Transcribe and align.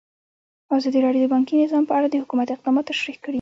ازادي 0.75 0.99
راډیو 1.05 1.23
د 1.25 1.31
بانکي 1.33 1.53
نظام 1.63 1.83
په 1.87 1.93
اړه 1.97 2.07
د 2.09 2.15
حکومت 2.23 2.47
اقدامات 2.51 2.85
تشریح 2.91 3.17
کړي. 3.23 3.29